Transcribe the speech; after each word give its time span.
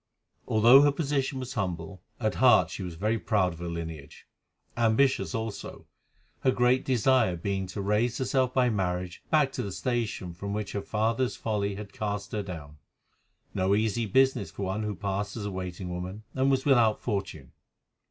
Although 0.47 0.81
her 0.81 0.91
position 0.91 1.37
was 1.39 1.53
humble, 1.53 2.01
at 2.19 2.33
heart 2.33 2.71
she 2.71 2.81
was 2.81 2.95
very 2.95 3.19
proud 3.19 3.53
of 3.53 3.59
her 3.59 3.67
lineage, 3.67 4.25
ambitious 4.75 5.35
also, 5.35 5.85
her 6.39 6.49
great 6.49 6.83
desire 6.83 7.35
being 7.35 7.67
to 7.67 7.81
raise 7.83 8.17
herself 8.17 8.51
by 8.51 8.67
marriage 8.71 9.21
back 9.29 9.51
to 9.51 9.61
the 9.61 9.71
station 9.71 10.33
from 10.33 10.53
which 10.53 10.71
her 10.71 10.81
father's 10.81 11.35
folly 11.35 11.75
had 11.75 11.93
cast 11.93 12.31
her 12.31 12.41
down—no 12.41 13.75
easy 13.75 14.07
business 14.07 14.49
for 14.49 14.63
one 14.63 14.81
who 14.81 14.95
passed 14.95 15.37
as 15.37 15.45
a 15.45 15.51
waiting 15.51 15.91
woman 15.91 16.23
and 16.33 16.49
was 16.49 16.65
without 16.65 16.99
fortune. 16.99 17.51